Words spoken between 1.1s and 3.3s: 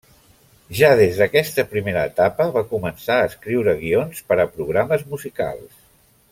d'aquesta primera etapa va començar a